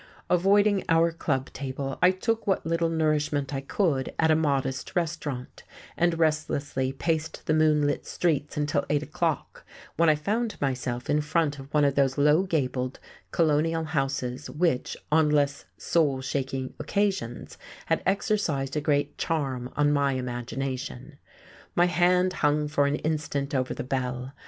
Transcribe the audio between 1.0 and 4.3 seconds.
club table, I took what little nourishment I could